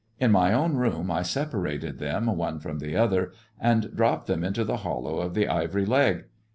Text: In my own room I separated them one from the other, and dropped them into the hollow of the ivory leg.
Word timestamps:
In 0.19 0.31
my 0.31 0.51
own 0.51 0.77
room 0.77 1.11
I 1.11 1.21
separated 1.21 1.99
them 1.99 2.25
one 2.25 2.57
from 2.59 2.79
the 2.79 2.95
other, 2.97 3.33
and 3.59 3.95
dropped 3.95 4.25
them 4.25 4.43
into 4.43 4.63
the 4.63 4.77
hollow 4.77 5.19
of 5.19 5.35
the 5.35 5.47
ivory 5.47 5.85
leg. 5.85 6.25